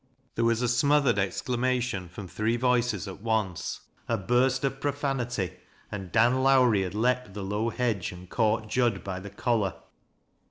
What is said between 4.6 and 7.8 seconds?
of profanity, and Dan Lowrie had leaped the low